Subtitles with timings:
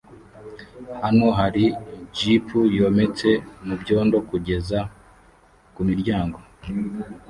[1.03, 1.65] Hano hari
[2.15, 2.45] jip
[2.77, 3.29] yometse
[3.65, 4.79] mubyondo kugeza
[5.75, 6.37] kumiryango